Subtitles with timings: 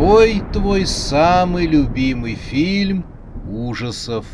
[0.00, 3.04] Какой твой самый любимый фильм
[3.46, 4.26] ужасов?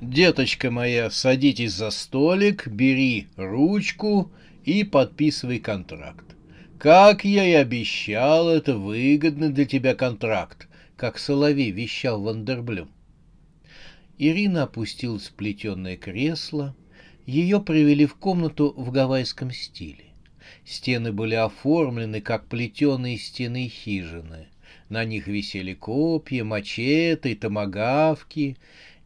[0.00, 4.30] Деточка моя, садитесь за столик, бери ручку
[4.64, 6.36] и подписывай контракт.
[6.78, 12.90] Как я и обещал, это выгодный для тебя контракт, как Соловей вещал Вандерблюм.
[14.18, 16.76] Ирина опустилась в плетеное кресло.
[17.26, 20.09] Ее привели в комнату в гавайском стиле.
[20.64, 24.48] Стены были оформлены, как плетеные стены хижины.
[24.88, 28.56] На них висели копья, мачете, томагавки.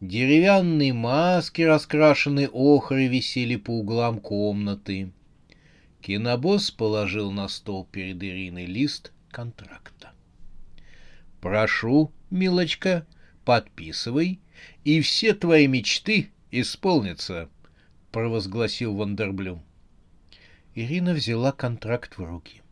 [0.01, 5.13] Деревянные маски, раскрашенные охрой, висели по углам комнаты.
[6.03, 10.13] Кинобосс положил на стол перед Ириной лист контракта.
[11.41, 13.07] «Прошу, милочка,
[13.45, 14.41] подписывай,
[14.85, 17.49] и все твои мечты исполнятся»,—
[18.13, 19.63] провозгласил Вандерблюм.
[20.75, 22.63] Ирина взяла контракт в руки.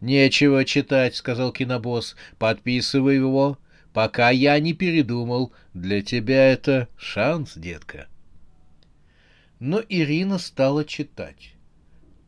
[0.00, 2.16] «Нечего читать»,— сказал кинобосс.
[2.38, 3.58] «Подписывай его,
[3.92, 5.52] пока я не передумал.
[5.74, 8.08] Для тебя это шанс, детка».
[9.60, 11.54] Но Ирина стала читать.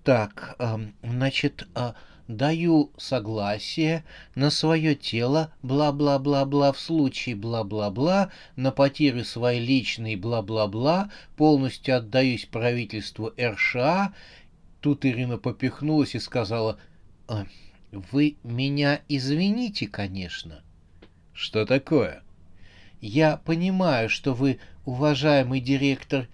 [0.04, 1.94] Так, э, значит, э,
[2.28, 4.04] даю согласие
[4.34, 13.32] на свое тело, бла-бла-бла-бла, в случае бла-бла-бла, на потерю своей личной, бла-бла-бла, полностью отдаюсь правительству
[13.38, 14.14] РША.
[14.84, 16.78] Тут Ирина попихнулась и сказала,
[17.26, 17.44] э,
[17.90, 20.62] вы меня извините, конечно.
[21.32, 22.22] Что такое?
[23.00, 26.28] Я понимаю, что вы уважаемый директор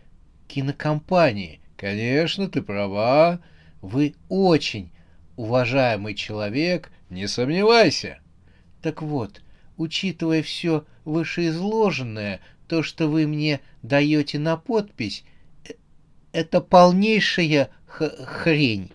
[0.49, 1.61] кинокомпании.
[1.77, 3.41] Конечно, ты права.
[3.83, 4.91] Вы очень
[5.37, 8.19] уважаемый человек, не сомневайся.
[8.83, 9.43] Так вот,
[9.77, 15.23] учитывая все вышеизложенное, то, что вы мне даете на подпись,
[15.69, 15.75] э,
[16.33, 18.93] это полнейшая хрень.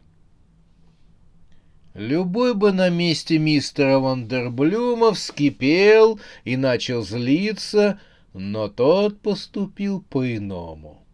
[1.94, 8.00] Любой бы на месте мистера Вандерблюма вскипел и начал злиться,
[8.34, 11.06] но тот поступил по-иному.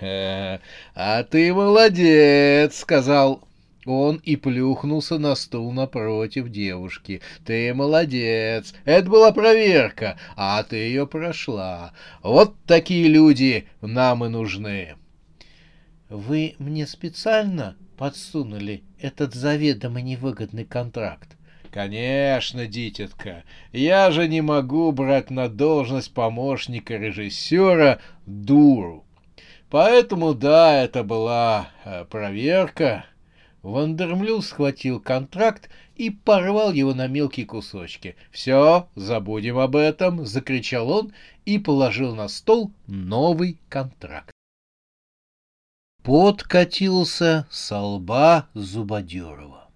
[0.00, 3.42] «А ты молодец!»— сказал
[3.86, 7.22] он и плюхнулся на стул напротив девушки.
[7.46, 8.74] «Ты молодец!
[8.84, 11.92] Это была проверка, а ты ее прошла.
[12.22, 14.96] Вот такие люди нам и нужны!»
[16.08, 21.38] «Вы мне специально подсунули этот заведомо невыгодный контракт?»
[21.70, 29.04] Конечно, дитятка, я же не могу брать на должность помощника режиссера дуру.
[29.70, 33.04] Поэтому, да, это была э, проверка.
[33.62, 38.16] Вандермлю схватил контракт и порвал его на мелкие кусочки.
[38.30, 41.12] «Все, забудем об этом!»— закричал он
[41.44, 44.32] и положил на стол новый контракт.
[46.08, 49.68] Пот катился со лба Зубодерова.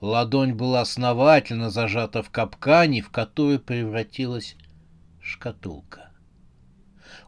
[0.00, 4.56] Ладонь была основательно зажата в капкане, в который превратилась
[5.22, 6.10] шкатулка.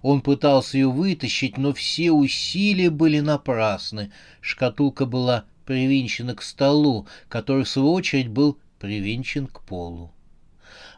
[0.02, 4.10] Он пытался ее вытащить, но все усилия были напрасны.
[4.40, 10.10] Шкатулка была привинчена к столу, который, в свою очередь, был привинчен к полу.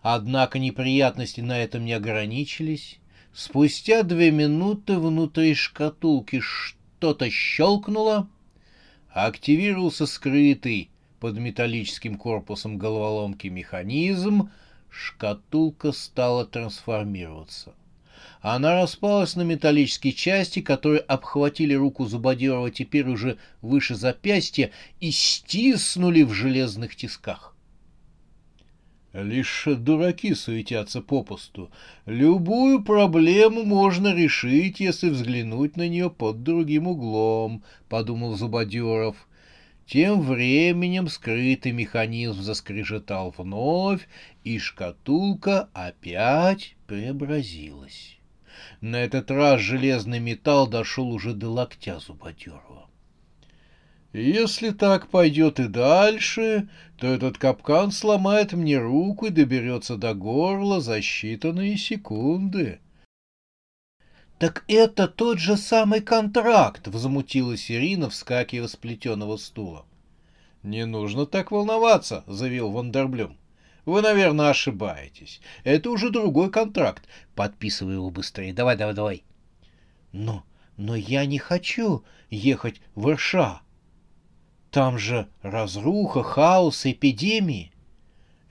[0.01, 2.99] Однако неприятности на этом не ограничились.
[3.35, 6.41] Спустя две минуты внутри шкатулки
[7.07, 8.27] что-то щелкнуло,
[9.11, 10.91] активировался скрытый
[11.21, 14.51] под металлическим корпусом головоломки механизм,
[14.91, 17.75] шкатулка стала трансформироваться—
[18.41, 26.23] она распалась на металлические части, которые обхватили руку Зубодерова теперь уже выше запястья и стиснули
[26.23, 27.56] в железных тисках.
[29.17, 31.71] Лишь дураки суетятся попусту.
[32.05, 39.17] Любую проблему можно решить, если взглянуть на нее под другим углом,— подумал Зубодеров.
[39.87, 44.07] Тем временем скрытый механизм заскрежетал вновь,
[44.45, 48.19] и шкатулка опять преобразилась.
[48.83, 52.86] На этот раз железный металл дошел уже до локтя Зубодерова.
[54.17, 60.81] Если так пойдет и дальше, то этот капкан сломает мне руку и доберется до горла
[60.81, 62.81] за считанные секунды.—
[64.39, 69.85] Так это тот же самый контракт!— возмутилась Ирина, вскакивая с плетеного стула.
[70.63, 73.37] «Не нужно так волноваться»,— заявил Вандерблюм.
[73.85, 75.43] «Вы, наверное, ошибаетесь.
[75.63, 77.07] Это уже другой контракт.
[77.35, 78.55] Подписывай его быстрее.
[78.55, 79.25] Давай, давай, давай».
[80.13, 80.43] «Но,
[80.79, 83.61] но я не хочу ехать в Ирша.
[84.77, 87.73] Там же разруха, хаос, эпидемии».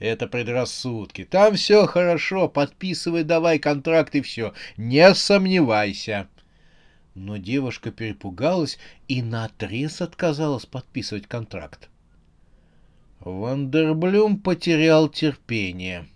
[0.00, 1.22] Это предрассудки.
[1.22, 2.48] Там все хорошо.
[2.48, 4.52] Подписывай давай контракт и все.
[4.76, 6.26] Не сомневайся.
[7.14, 8.76] Но девушка перепугалась
[9.06, 11.88] и наотрез отказалась подписывать контракт.
[13.20, 16.08] Вандерблюм потерял терпение.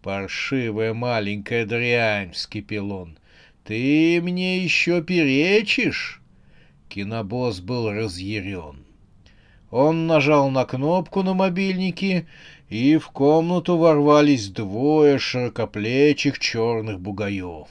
[0.00, 3.18] «Паршивая маленькая дрянь!»— вскипел он.
[3.64, 6.22] «Ты мне еще перечишь?»
[6.88, 8.87] Кинобосс был разъярен.
[9.70, 12.26] Он нажал на кнопку на мобильнике,
[12.70, 17.68] и в комнату ворвались двое широкоплечих черных бугаев.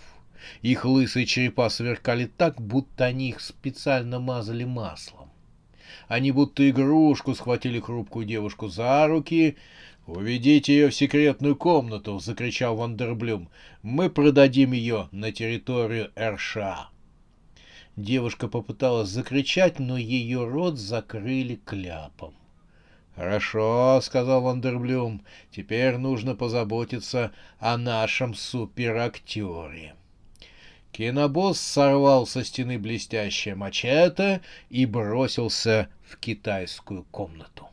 [0.61, 5.29] Их лысые черепа сверкали так, будто они их специально мазали маслом.
[6.07, 9.57] Они будто игрушку схватили хрупкую девушку за руки.
[10.05, 13.49] «Уведите ее в секретную комнату!»— закричал Вандерблюм.
[13.81, 16.87] «Мы продадим ее на территорию РША!»
[17.97, 22.35] Девушка попыталась закричать, но ее рот закрыли кляпом.
[23.15, 29.95] «Хорошо»,— сказал Вандерблюм,— «теперь нужно позаботиться о нашем суперактере».
[30.91, 37.67] Кинобосс сорвал со стены блестящее мачете и бросился в китайскую комнату.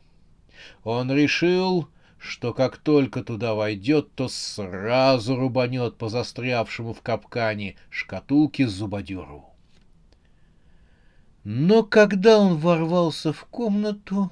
[0.83, 1.87] Он решил,
[2.17, 9.54] что как только туда войдет, то сразу рубанет по застрявшему в капкане шкатулке зубодеру.
[11.45, 14.31] Но когда он ворвался в комнату,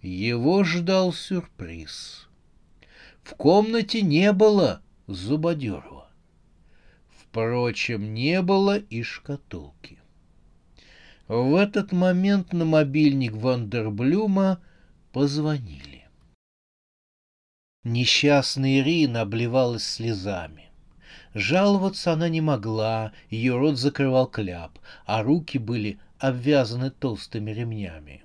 [0.00, 2.28] его ждал сюрприз.
[3.24, 6.04] В комнате не было зубодеру.
[7.10, 9.98] Впрочем, не было и шкатулки.
[11.26, 14.62] В этот момент на мобильник Вандерблюма
[15.12, 16.06] позвонили.
[17.82, 20.70] Несчастная Ирина обливалась слезами.
[21.34, 28.24] Жаловаться она не могла, ее рот закрывал кляп, а руки были обвязаны толстыми ремнями.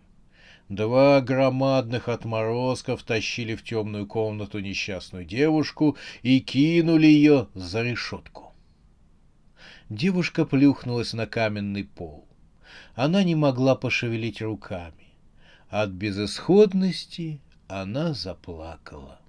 [0.70, 8.54] Два громадных отморозков тащили в темную комнату несчастную девушку и кинули ее за решетку.
[9.90, 12.28] Девушка плюхнулась на каменный пол.
[12.96, 15.14] Она не могла пошевелить руками.
[15.70, 19.20] От безысходности она заплакала.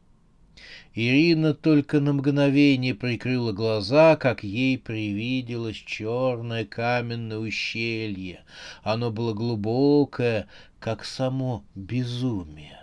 [0.95, 8.45] Ирина только на мгновение прикрыла глаза, как ей привиделось черное каменное ущелье.
[8.83, 10.47] Оно было глубокое,
[10.79, 12.79] как само безумие.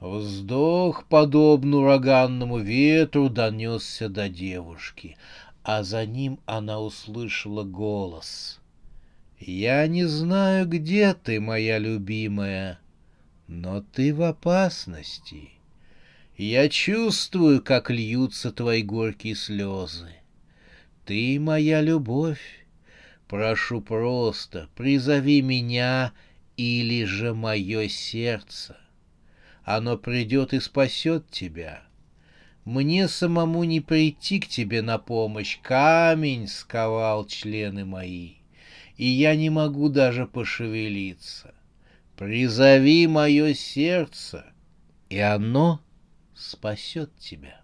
[0.00, 5.16] Вздох, подобно ураганному ветру, донесся до девушки,
[5.62, 8.60] а за ним она услышала голос.
[9.38, 12.78] Я не знаю, где ты, моя любимая,
[13.48, 15.50] но ты в опасности.
[16.42, 20.08] Я чувствую, как льются твои горькие слезы.
[21.04, 22.64] Ты моя любовь.
[23.28, 26.14] Прошу просто, призови меня
[26.56, 28.78] или же мое сердце.
[29.64, 31.82] Оно придет и спасет тебя.
[32.64, 35.58] Мне самому не прийти к тебе на помощь.
[35.60, 38.36] Камень сковал члены мои
[38.96, 41.54] и я не могу даже пошевелиться.
[42.16, 44.46] Призови мое сердце,
[45.10, 45.82] и оно
[46.40, 47.60] спасет тебя.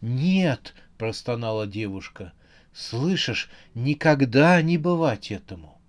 [0.00, 2.32] «Нет!»— простонала девушка.
[2.72, 5.80] «Слышишь, никогда не бывать этому!»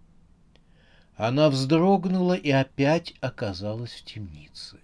[1.16, 4.80] Она вздрогнула и опять оказалась в темнице.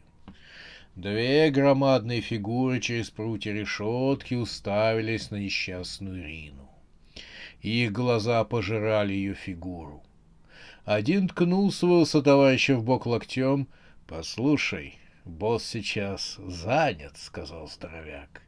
[0.96, 6.70] Две громадные фигуры через прутья решетки уставились на несчастную Рину
[7.62, 10.04] их глаза пожирали ее фигуру.
[10.86, 13.68] Один ткнул своего сотоварища в бок локтем.
[14.08, 14.98] «Послушай,
[15.30, 18.42] босс сейчас занят»,— сказал здоровяк.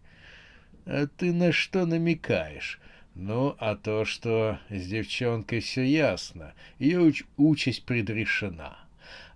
[0.85, 2.79] «А ты на что намекаешь?»
[3.13, 8.77] «Ну, а то, что с девчонкой все ясно, ее уч- участь предрешена.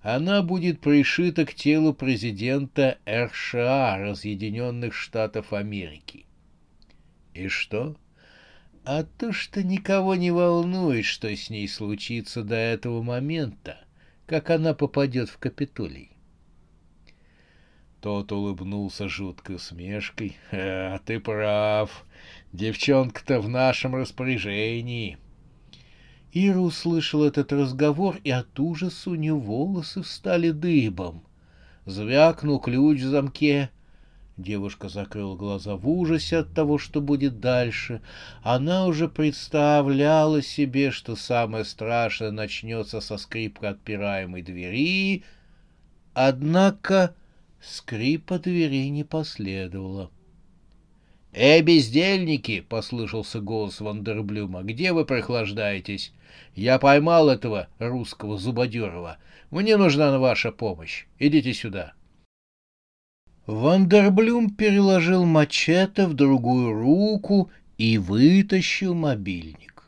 [0.02, 6.26] Она будет пришита к телу президента РША, Разъединенных Штатов Америки».
[7.34, 7.98] «И что?»
[8.86, 13.80] а то, что никого не волнует, что с ней случится до этого момента,
[14.28, 16.12] как она попадет в Капитолий.
[18.02, 20.38] Тот улыбнулся жуткой усмешкой.
[20.52, 22.06] «А, ты прав.
[22.54, 25.18] Девчонка-то в нашем распоряжении».
[26.32, 31.24] Ира услышал этот разговор, и от ужаса у нее волосы встали дыбом.
[31.86, 33.70] Звякнул ключ в замке,
[34.38, 38.02] Девушка закрыла глаза в ужасе от того, что будет дальше.
[38.44, 45.24] Она уже представляла себе, что самое страшное начнется со скрипка отпираемой двери,
[46.14, 47.14] Однако
[47.66, 50.12] скрипа двери не последовало.
[51.34, 54.64] «Эй, бездельники!»— послышался голос Вандерблюма.
[54.64, 56.14] «Где вы прохлаждаетесь?
[56.56, 59.18] Я поймал этого русского зубодерова.
[59.52, 61.06] Мне нужна ваша помощь.
[61.20, 61.94] Идите сюда».
[63.48, 69.84] Вандерблюм переложил мачете в другую руку и вытащил мобильник.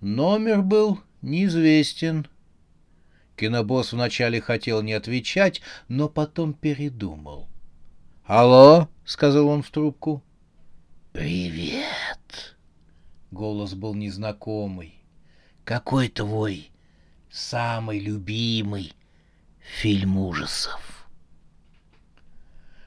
[0.00, 2.26] Номер был неизвестен.
[3.38, 7.48] Кинобосс вначале хотел не отвечать, но потом передумал.
[8.24, 10.22] «Алло?»— сказал он в трубку.
[11.12, 12.56] «Привет!»
[13.30, 14.94] Голос был незнакомый.
[15.64, 16.70] «Какой твой
[17.30, 18.92] самый любимый
[19.60, 21.06] фильм ужасов?»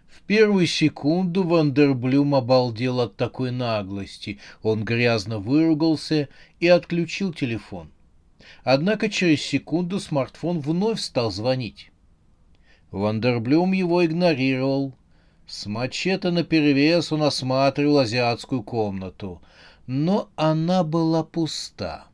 [0.10, 4.40] В первую секунду Вандерблюм обалдел от такой наглости.
[4.62, 6.28] Он грязно выругался
[6.60, 7.90] и отключил телефон.
[8.64, 11.92] Однако через секунду смартфон вновь стал звонить.
[12.92, 14.94] Вандерблюм его игнорировал.
[15.48, 19.42] С мачете наперевес он осматривал азиатскую комнату,
[19.88, 22.06] но она была пуста.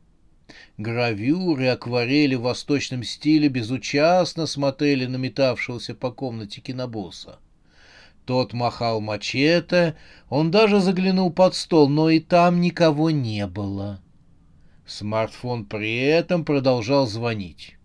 [0.76, 7.38] Гравюры акварели в восточном стиле безучастно смотрели на метавшегося по комнате кинобосса.
[8.24, 9.96] Тот махал мачете,
[10.28, 14.00] он даже заглянул под стол, но и там никого не было.
[14.88, 17.76] Смартфон при этом продолжал звонить.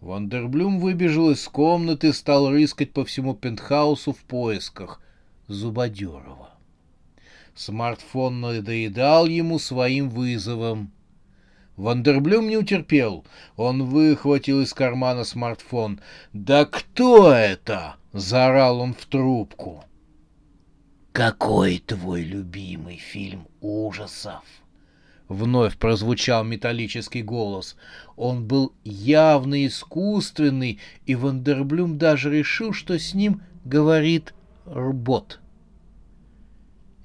[0.00, 5.02] Вандерблюм выбежал из комнаты и стал рыскать по всему пентхаусу в поисках
[5.48, 6.48] Зубодерова.
[7.54, 10.90] Смартфон надоедал ему своим вызовом.
[11.76, 13.26] Вандерблюм не утерпел.
[13.56, 16.00] Он выхватил из кармана смартфон.
[16.32, 19.84] «Да кто это?»— заорал он в трубку.
[21.12, 24.42] «Какой твой любимый фильм ужасов?»
[25.32, 27.76] Вновь прозвучал металлический голос.
[28.16, 34.34] Он был явно искусственный, и Вандерблюм даже решил, что с ним говорит
[34.66, 35.40] робот.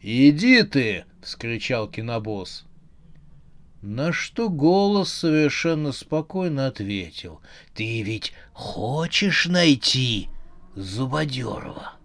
[0.01, 2.65] «Иди ты!»— вскричал кинобосс.
[3.81, 7.39] На что голос совершенно спокойно ответил.
[7.75, 10.27] «Ты ведь хочешь найти
[10.75, 11.96] Зубодерова?»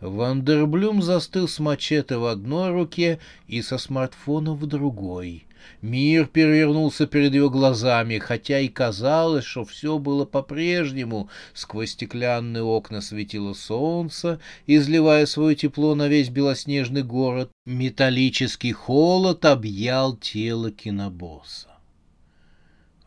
[0.00, 5.44] Вандерблюм застыл с мачете в одной руке и со смартфоном в другой.
[5.82, 11.28] Мир перевернулся перед его глазами, хотя и казалось, что все было по-прежнему.
[11.52, 17.50] Сквозь стеклянные окна светило солнце, изливая свое тепло на весь белоснежный город.
[17.66, 21.68] Металлический холод объял тело кинобосса.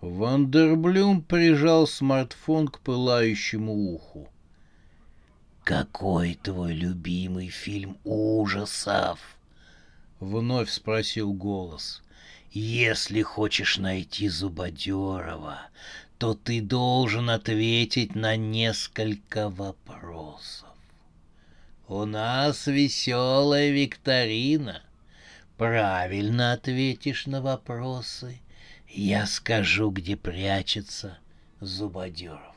[0.02, 4.31] Вандерблюм прижал смартфон к пылающему уху.
[5.64, 9.20] «Какой твой любимый фильм ужасов?»—
[10.20, 12.02] вновь спросил голос.
[12.52, 15.62] «Если хочешь найти Зубодерова,
[16.18, 20.70] то ты должен ответить на несколько вопросов.
[21.88, 24.82] У нас веселая викторина.
[25.58, 28.42] Правильно ответишь на вопросы,
[28.90, 31.20] я скажу, где прячется
[31.60, 32.56] Зубодеров».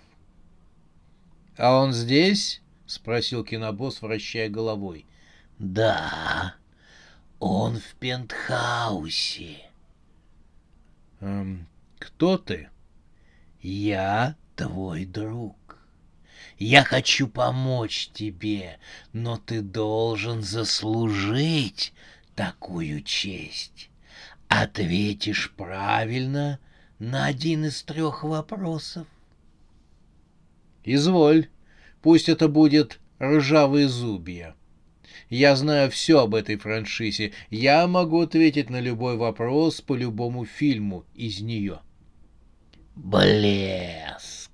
[1.59, 2.63] «А он здесь?»—
[2.95, 5.07] спросил кинобосс, вращая головой.
[5.59, 6.55] «Да,
[7.39, 9.59] он в пентхаусе».
[11.21, 11.67] «Эм,
[11.99, 12.69] кто ты?»
[13.61, 15.57] «Я твой друг.
[16.59, 18.79] Я хочу помочь тебе,
[19.13, 21.93] но ты должен заслужить
[22.35, 23.91] такую честь.
[24.49, 26.61] Ответишь правильно
[26.99, 29.07] на один из трех вопросов».
[30.85, 31.49] «Изволь».
[32.05, 34.55] Пусть это будет «Ржавые зубья».
[35.31, 37.33] Я знаю все об этой франшизе.
[37.49, 41.81] Я могу ответить на любой вопрос по любому фильму из нее.
[42.95, 44.51] Блеск!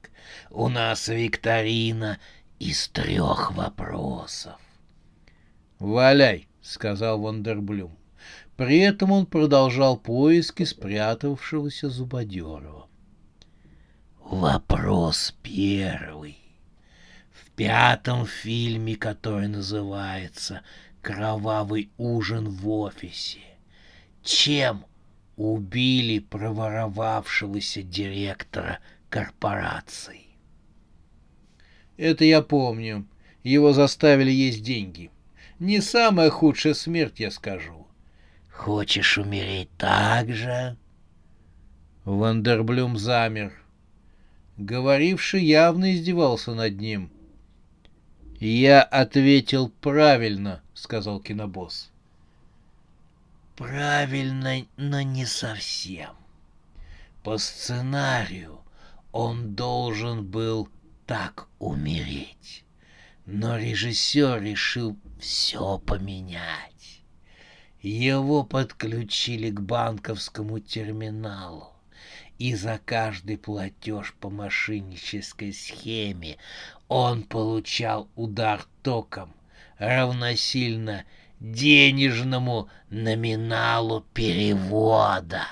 [0.48, 2.20] У нас викторина
[2.60, 4.60] из трех вопросов.
[5.80, 7.98] «Валяй!»— сказал Вандерблюм.
[8.56, 12.86] При этом он продолжал поиски спрятавшегося Зубодерова.
[14.20, 16.39] Вопрос первый
[17.60, 20.62] пятом фильме, который называется
[21.02, 23.40] «Кровавый ужин в офисе».
[24.22, 24.86] Чем
[25.36, 28.78] убили проворовавшегося директора
[29.10, 30.22] корпорации?
[31.98, 33.06] Это я помню.
[33.42, 35.10] Его заставили есть деньги.
[35.58, 37.86] Не самая худшая смерть, я скажу.
[38.50, 40.78] Хочешь умереть так же?
[42.06, 43.52] Вандерблюм замер.
[44.56, 47.12] Говоривший явно издевался над ним—
[48.40, 51.90] «Я ответил правильно»,— сказал кинобосс.
[53.54, 56.16] «Правильно, но не совсем.
[57.22, 58.62] По сценарию
[59.12, 60.70] Он должен был
[61.04, 62.64] так умереть.
[63.26, 67.02] Но режиссер решил все поменять.
[67.82, 71.74] Его подключили к банковскому терминалу.
[72.38, 76.38] И за каждый платеж по мошеннической схеме
[76.90, 79.32] он получал удар током,
[79.78, 81.04] равносильно
[81.38, 85.46] денежному номиналу перевода.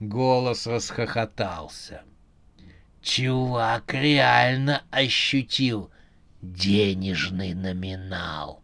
[0.00, 2.04] Голос расхохотался.
[3.02, 5.90] Чувак реально ощутил
[6.40, 8.62] денежный номинал.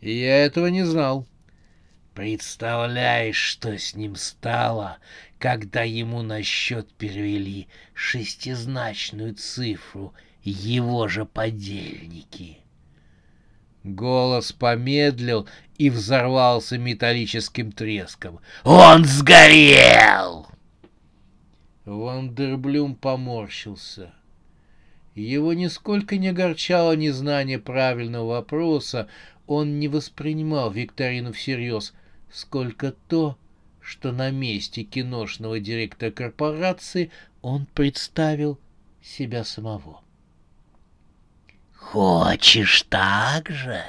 [0.00, 1.26] Я этого не знал.
[2.14, 5.00] Представляешь, что с ним стало,
[5.38, 12.58] когда ему на счет перевели шестизначную цифру его же подельники.
[13.82, 18.40] Голос помедлил и взорвался металлическим треском.
[18.64, 20.46] «Он сгорел!»
[21.86, 24.12] Вандерблюм поморщился.
[25.14, 29.08] Его нисколько не огорчало незнание правильного вопроса,
[29.46, 31.94] он не воспринимал викторину всерьез,
[32.30, 33.36] сколько то,
[33.80, 37.10] что на месте киношного директора корпорации
[37.42, 38.60] он представил
[39.02, 40.02] себя самого.
[41.80, 43.82] «Хочешь так же?»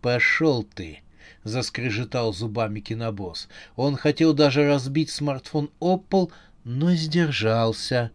[0.00, 1.02] «Пошел ты!»—
[1.44, 3.48] заскрежетал зубами кинобосс.
[3.76, 6.32] Он хотел даже разбить смартфон об пол,
[6.64, 8.10] но сдержался.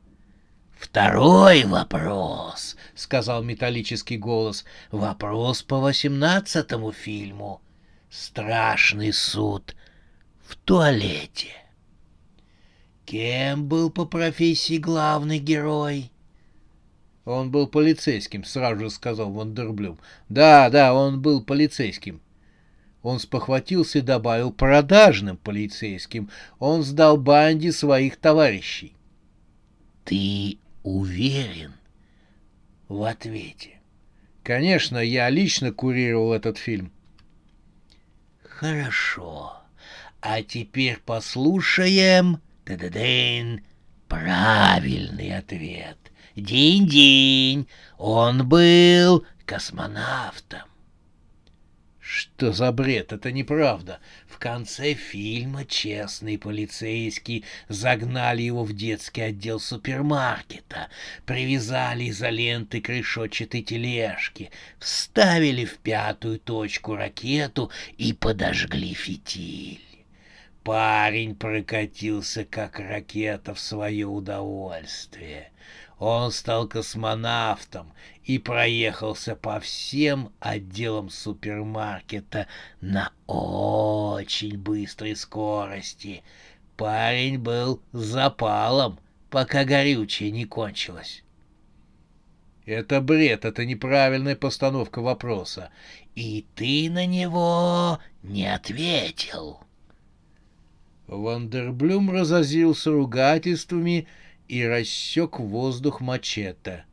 [0.78, 4.66] «Второй вопрос»,— сказал металлический голос.
[4.92, 7.62] «Вопрос по восемнадцатому фильму.
[8.10, 9.76] Страшный суд
[10.44, 11.54] в туалете».
[13.06, 16.12] Кем был по профессии главный герой?
[17.28, 20.00] Он был полицейским, сразу же сказал Вандерблюм.
[20.30, 22.22] Да, да, он был полицейским.
[23.04, 26.30] Он спохватился и добавил продажным полицейским.
[26.58, 28.96] Он сдал банде своих товарищей.
[30.06, 31.74] Ты уверен
[32.88, 33.82] в ответе?
[34.42, 36.94] Конечно, я лично курировал этот фильм.
[38.42, 39.52] Хорошо.
[40.22, 42.40] А теперь послушаем...
[42.64, 43.66] Та-да-дын.
[44.08, 45.98] Правильный ответ.
[46.38, 50.70] День-день, он был космонавтом.
[52.00, 53.12] Что за бред?
[53.12, 54.00] Это неправда.
[54.28, 60.90] В конце фильма честный полицейский загнали его в детский отдел супермаркета,
[61.26, 69.87] привязали изоленты к решетчатой тележке, вставили в пятую точку ракету и подожгли фитиль.
[70.68, 75.52] Парень прокатился, как ракета, в свое удовольствие.
[75.98, 77.94] Он стал космонавтом
[78.26, 82.48] и проехался по всем отделам супермаркета
[82.82, 86.22] на очень быстрой скорости.
[86.76, 89.00] Парень был запалом,
[89.30, 91.24] пока горючее не кончилось.
[92.66, 95.70] Это бред, это неправильная постановка вопроса.
[96.14, 99.62] И ты на него не ответил.
[101.08, 104.08] Вандерблюм разозился ругательствами
[104.48, 106.86] и рассек воздух мачете.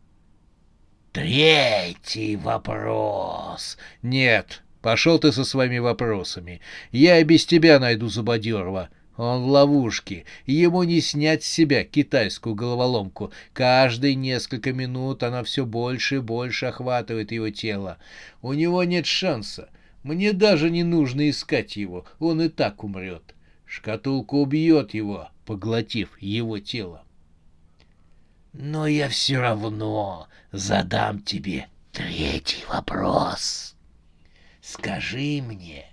[1.13, 3.77] Третий вопрос.
[4.03, 6.61] Нет, пошел ты со своими вопросами.
[6.91, 8.89] Я и без тебя найду Зубодерова.
[9.17, 10.25] Он в ловушке.
[10.45, 13.33] Ему не снять с себя китайскую головоломку.
[13.53, 17.99] Каждые несколько минут она все больше и больше охватывает его тело.
[18.43, 19.71] У него нет шанса.
[20.03, 22.07] Мне даже не нужно искать его.
[22.19, 23.35] Он и так умрет.
[23.77, 27.03] Шкатулка убьет его, поглотив его тело.
[28.53, 33.75] Но я все равно задам тебе третий вопрос.
[34.63, 35.87] Скажи мне,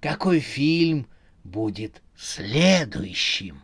[0.00, 1.06] какой фильм
[1.44, 3.62] будет следующим?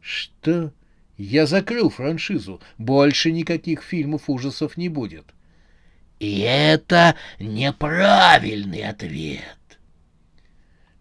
[0.00, 0.72] Что?
[1.16, 2.60] Я закрыл франшизу.
[2.78, 5.26] Больше никаких фильмов ужасов не будет.
[6.18, 9.61] И это неправильный ответ.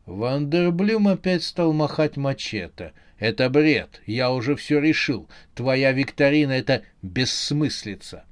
[0.06, 2.94] Вандерблюм опять стал махать мачете.
[3.18, 4.02] Это бред.
[4.08, 5.30] Я уже все решил.
[5.54, 8.26] Твоя викторина— это бессмыслица.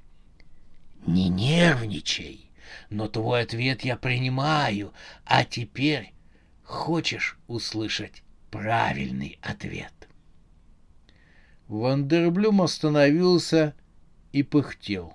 [1.06, 2.50] Не нервничай.
[2.88, 4.92] Но твой ответ я принимаю.
[5.24, 6.12] А теперь
[6.64, 9.92] хочешь услышать правильный ответ?
[11.68, 13.74] Вандерблюм остановился
[14.32, 15.14] и пыхтел.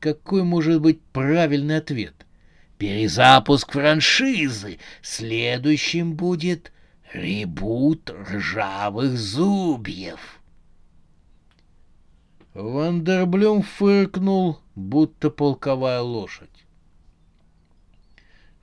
[0.00, 2.14] Какой может быть правильный ответ?
[2.78, 4.78] Перезапуск франшизы.
[5.02, 6.72] Следующим будет
[7.12, 10.40] ребут ржавых зубьев.
[12.54, 16.64] Вандерблюм фыркнул, будто полковая лошадь.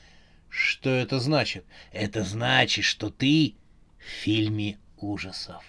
[0.50, 1.66] Что это значит?
[1.92, 3.56] Это значит, что ты
[4.00, 5.64] в фильме ужасов.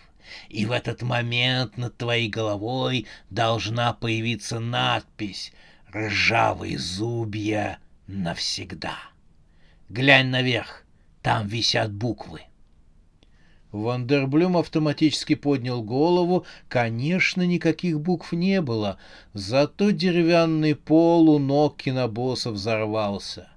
[0.49, 5.53] И в этот момент над твоей головой должна появиться надпись
[5.95, 8.97] «Ржавые зубья навсегда».
[9.88, 10.85] Глянь наверх,
[11.23, 12.43] там висят буквы.
[13.73, 16.47] Вандерблюм автоматически поднял голову.
[16.69, 18.99] Конечно, никаких букв не было,
[19.35, 23.51] зато деревянный пол у ног кинобосса взорвался.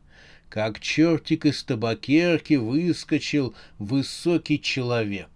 [0.50, 5.30] Как чертик из табакерки выскочил высокий человек.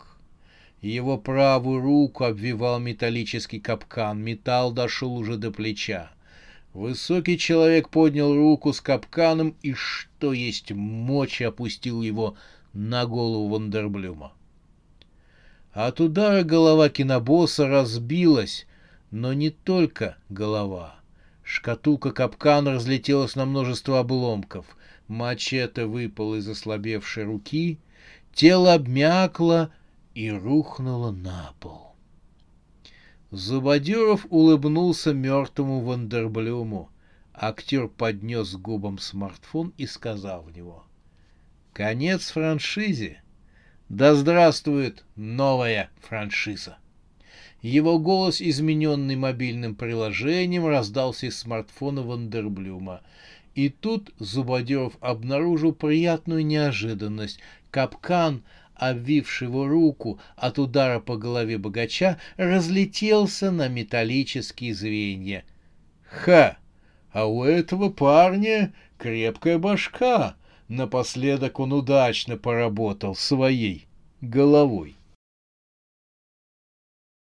[0.85, 6.11] Его правую руку обвивал металлический капкан, металл дошел уже до плеча.
[6.75, 12.35] Высокий человек поднял руку с капканом и, что есть мочи, опустил его
[12.73, 14.33] на голову Вандерблюма.
[15.73, 18.67] От удара голова кинобосса разбилась,
[19.09, 20.97] но не только голова.
[21.41, 24.67] Шкатулка капкана разлетелась на множество обломков.
[25.07, 27.79] Мачете выпал из ослабевшей руки,
[28.35, 29.71] тело обмякло
[30.15, 31.93] и рухнуло на пол.
[33.31, 36.89] Зубодеров улыбнулся мертвому Вандерблюму.
[37.33, 40.85] Актер поднес к губам смартфон и сказал в него.
[41.73, 43.21] «Конец франшизе.
[43.89, 46.77] Да здравствует новая франшиза!»
[47.61, 53.01] Его голос, измененный мобильным приложением, раздался из смартфона Вандерблюма.
[53.53, 57.39] И тут Зубодеров обнаружил приятную неожиданность.
[57.69, 58.43] Капкан—
[58.75, 65.43] обвивший его руку от удара по голове богача, разлетелся на металлические звенья.
[66.09, 66.57] «Ха!
[67.11, 70.35] А у этого парня крепкая башка!»
[70.67, 73.85] Напоследок он удачно поработал своей
[74.21, 74.95] головой.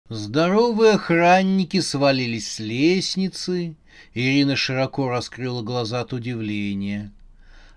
[0.10, 3.76] Здоровые охранники свалились с лестницы.
[4.14, 7.12] Ирина широко раскрыла глаза от удивления.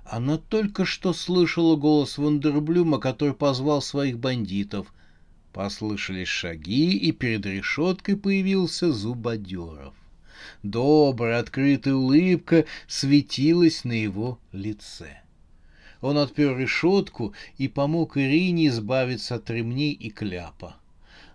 [0.09, 4.95] Она только что слышала голос Вандерблюма, который позвал своих бандитов.
[5.53, 9.95] Послышались шаги, и перед решеткой появился Зубодеров.
[10.63, 15.23] Добрая, открытая улыбка светилась на его лице.
[16.01, 20.77] Он отпер решетку и помог Ирине избавиться от ремней и кляпа.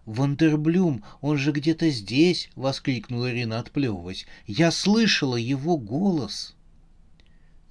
[0.06, 4.28] «Вандерблюм, он же где-то здесь!»— воскликнула Ирина, отплевываясь.
[4.48, 6.56] «Я слышала его голос!»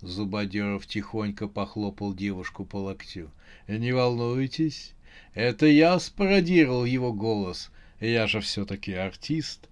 [0.02, 3.30] Зубодеров тихонько похлопал девушку по локтю.
[3.68, 4.94] «Не волнуйтесь,
[5.34, 7.70] это я спародировал его голос.
[8.00, 9.68] Я же все-таки артист».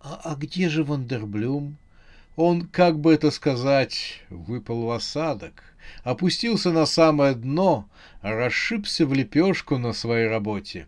[0.00, 1.76] «А, «А где же Вандерблюм?»
[2.36, 7.88] Он, как бы это сказать, выпал в осадок, опустился на самое дно,
[8.20, 10.86] расшибся в лепешку на своей работе.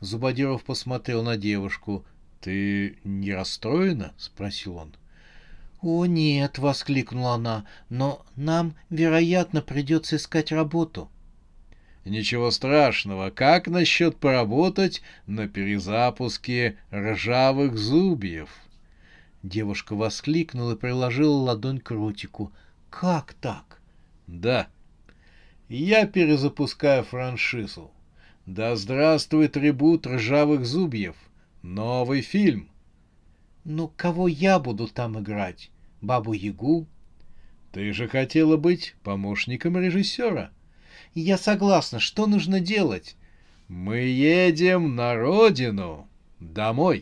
[0.00, 2.04] Зубодеров посмотрел на девушку.
[2.40, 4.94] «Ты не расстроена?»— спросил он.
[5.82, 7.64] «О, нет!»— воскликнула она.
[7.88, 11.10] «Но нам, вероятно, придется искать работу».
[12.04, 13.30] «Ничего страшного.
[13.30, 18.50] Как насчет поработать на перезапуске ржавых зубьев?»
[19.42, 22.52] Девушка воскликнула и приложила ладонь к ротику.
[22.90, 23.80] «Как так?»
[24.26, 24.68] «Да.
[25.68, 27.90] Я перезапускаю франшизу.
[28.44, 31.16] Да здравствует ребут ржавых зубьев.
[31.62, 32.69] Новый фильм.
[33.64, 35.70] Ну, кого я буду там играть?
[36.00, 36.86] Бабу-Ягу?
[37.72, 40.50] Ты же хотела быть помощником режиссера.
[41.14, 42.00] Я согласна.
[42.00, 43.16] Что нужно делать?
[43.68, 46.08] Мы едем на родину.
[46.40, 46.98] Домой.